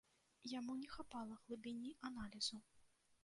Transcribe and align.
Яму 0.51 0.73
не 0.83 0.87
хапала 0.93 1.37
глыбіні 1.43 1.91
аналізу. 2.09 2.57